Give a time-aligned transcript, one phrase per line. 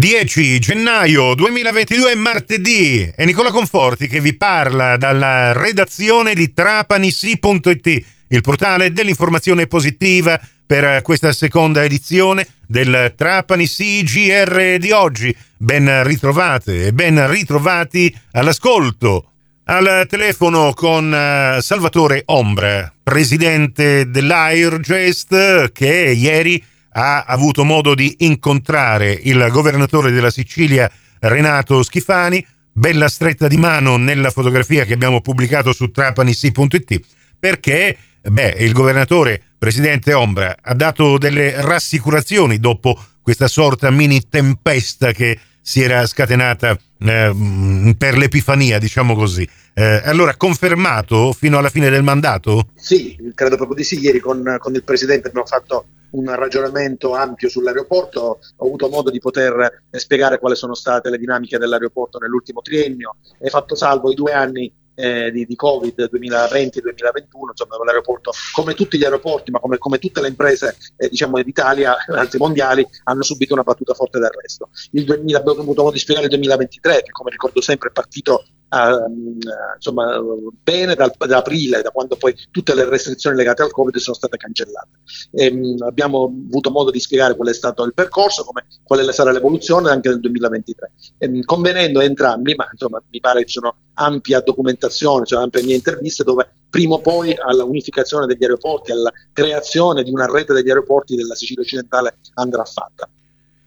[0.00, 8.40] 10 gennaio 2022 martedì è Nicola Conforti che vi parla dalla redazione di trapanisi.it, il
[8.40, 15.36] portale dell'informazione positiva per questa seconda edizione del Trapani CGR di oggi.
[15.58, 19.32] Ben ritrovate e ben ritrovati all'ascolto.
[19.64, 29.12] Al telefono con eh, Salvatore Ombra, presidente dell'Airgest, che ieri ha avuto modo di incontrare
[29.12, 35.72] il governatore della Sicilia Renato Schifani, bella stretta di mano nella fotografia che abbiamo pubblicato
[35.72, 37.00] su trapanisi.it,
[37.38, 45.12] perché beh, il governatore, presidente Ombra, ha dato delle rassicurazioni dopo questa sorta mini tempesta
[45.12, 49.48] che si era scatenata eh, per l'Epifania, diciamo così.
[49.74, 52.68] Eh, allora, confermato fino alla fine del mandato?
[52.74, 54.00] Sì, credo proprio di sì.
[54.00, 59.18] Ieri con, con il Presidente abbiamo fatto un ragionamento ampio sull'aeroporto, ho avuto modo di
[59.18, 63.16] poter spiegare quali sono state le dinamiche dell'aeroporto nell'ultimo triennio.
[63.38, 68.98] E fatto salvo i due anni eh, di, di, Covid 2020-2021, insomma l'aeroporto, come tutti
[68.98, 73.54] gli aeroporti, ma come, come tutte le imprese eh, diciamo d'Italia, anzi mondiali, hanno subito
[73.54, 74.70] una battuta forte d'arresto.
[74.92, 78.44] Il 2000, abbiamo avuto modo di spiegare il 2023, che come ricordo sempre è partito
[78.70, 79.36] Uh,
[79.74, 80.20] insomma,
[80.62, 84.36] bene dal, da aprile, da quando poi tutte le restrizioni legate al Covid sono state
[84.36, 84.88] cancellate.
[85.32, 89.32] E, um, abbiamo avuto modo di spiegare qual è stato il percorso, come, quale sarà
[89.32, 90.92] l'evoluzione anche nel 2023.
[91.18, 95.62] E, um, convenendo entrambi, ma insomma, mi pare che ci sono ampia documentazione, cioè ampie
[95.64, 100.52] mie interviste dove prima o poi alla unificazione degli aeroporti, alla creazione di una rete
[100.52, 103.08] degli aeroporti della Sicilia occidentale andrà fatta.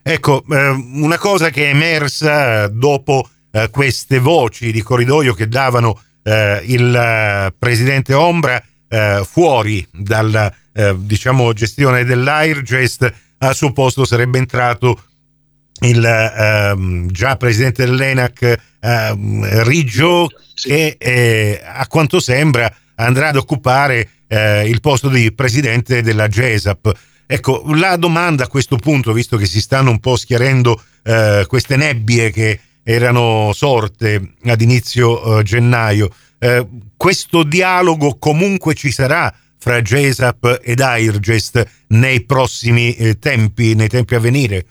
[0.01, 6.01] Ecco, eh, una cosa che è emersa dopo eh, queste voci di corridoio che davano
[6.23, 14.05] eh, il eh, presidente Ombra eh, fuori dalla eh, diciamo, gestione dell'Airgest, al suo posto
[14.05, 15.03] sarebbe entrato
[15.81, 24.79] il ehm, già presidente dell'ENAC ehm, Riggio che a quanto sembra andrà ad occupare il
[24.81, 26.91] posto di presidente della GESAP.
[27.27, 31.75] Ecco, la domanda a questo punto, visto che si stanno un po' schiarendo eh, queste
[31.75, 36.09] nebbie che erano sorte ad inizio eh, gennaio.
[36.37, 36.67] Eh,
[36.97, 44.15] questo dialogo comunque ci sarà fra GESAP ed AIRGEST nei prossimi eh, tempi, nei tempi
[44.15, 44.65] a venire?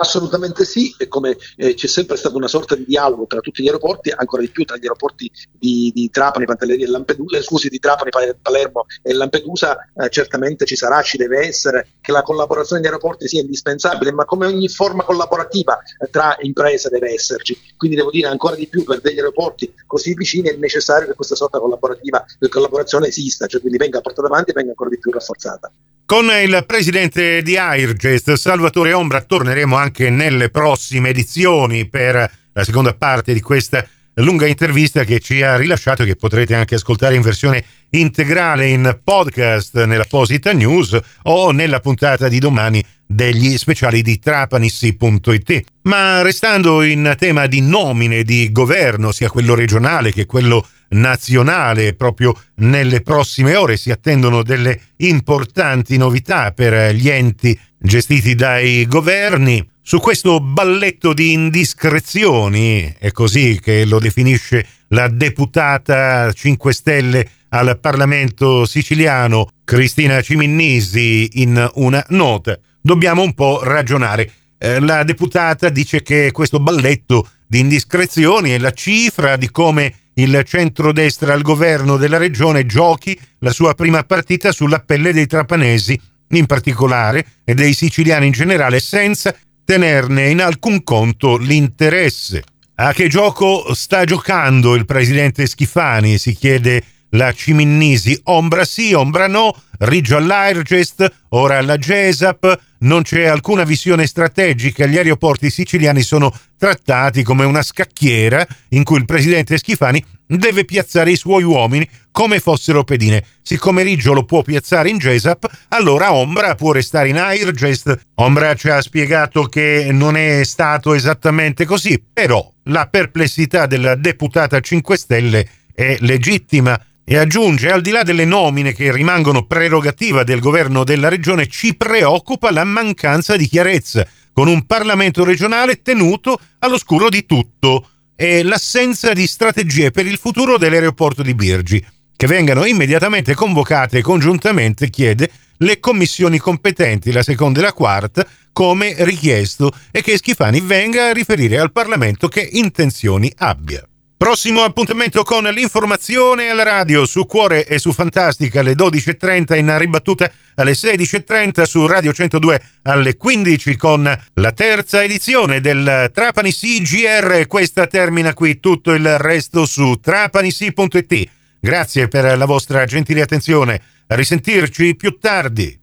[0.00, 3.66] Assolutamente sì, e come eh, c'è sempre stata una sorta di dialogo tra tutti gli
[3.66, 7.80] aeroporti, ancora di più tra gli aeroporti di, di Trapani, Pantelleria e Lampedusa, scusi, di
[7.80, 8.10] Trapani,
[8.40, 13.26] Palermo e Lampedusa, eh, certamente ci sarà, ci deve essere, che la collaborazione degli aeroporti
[13.26, 17.58] sia indispensabile, ma come ogni forma collaborativa eh, tra imprese deve esserci.
[17.76, 21.34] Quindi devo dire ancora di più per degli aeroporti così vicini è necessario che questa
[21.34, 25.72] sorta collaborativa, collaborazione esista, cioè quindi venga portata avanti e venga ancora di più rafforzata.
[26.08, 32.14] Con il presidente di Airgest, Salvatore Ombra, torneremo anche nelle prossime edizioni per
[32.50, 36.76] la seconda parte di questa lunga intervista che ci ha rilasciato e che potrete anche
[36.76, 43.58] ascoltare in versione integrale in podcast nella Posita News o nella puntata di domani degli
[43.58, 45.62] speciali di trapanissi.it.
[45.82, 51.94] Ma restando in tema di nomine di governo, sia quello regionale che quello nazionale.
[51.94, 59.66] Proprio nelle prossime ore si attendono delle importanti novità per gli enti gestiti dai governi.
[59.82, 67.78] Su questo balletto di indiscrezioni, è così che lo definisce la deputata 5 Stelle al
[67.80, 74.30] Parlamento siciliano Cristina Ciminnisi in una nota, dobbiamo un po' ragionare.
[74.58, 80.42] Eh, la deputata dice che questo balletto di indiscrezioni è la cifra di come il
[80.44, 85.98] centrodestra al governo della regione giochi la sua prima partita sulla pelle dei trapanesi,
[86.30, 89.34] in particolare, e dei siciliani in generale, senza
[89.64, 92.42] tenerne in alcun conto l'interesse.
[92.76, 96.18] A che gioco sta giocando il presidente Schifani?
[96.18, 98.18] si chiede la Ciminnisi.
[98.24, 104.96] Ombra sì, ombra no, Riggio all'Airgest, ora alla GESAP, non c'è alcuna visione strategica, gli
[104.96, 111.16] aeroporti siciliani sono trattati come una scacchiera in cui il presidente Schifani deve piazzare i
[111.16, 113.24] suoi uomini come fossero pedine.
[113.40, 118.06] Siccome Riggio lo può piazzare in GESAP, allora Ombra può restare in Airgest.
[118.16, 124.60] Ombra ci ha spiegato che non è stato esattamente così, però la perplessità della deputata
[124.60, 126.78] 5 Stelle è legittima
[127.10, 131.74] e aggiunge al di là delle nomine che rimangono prerogativa del governo della regione ci
[131.74, 139.14] preoccupa la mancanza di chiarezza con un Parlamento regionale tenuto all'oscuro di tutto e l'assenza
[139.14, 141.82] di strategie per il futuro dell'aeroporto di Birgi
[142.14, 148.94] che vengano immediatamente convocate congiuntamente chiede le commissioni competenti, la seconda e la quarta, come
[148.98, 153.82] richiesto e che Schifani venga a riferire al Parlamento che intenzioni abbia.
[154.18, 160.28] Prossimo appuntamento con l'informazione alla radio su Cuore e su Fantastica alle 12.30 in ribattuta
[160.56, 167.46] alle 16.30 su Radio 102 alle 15 con la terza edizione del Trapani CGR.
[167.46, 171.30] Questa termina qui tutto il resto su trapanisi.it.
[171.60, 173.80] Grazie per la vostra gentile attenzione.
[174.08, 175.77] A risentirci più tardi.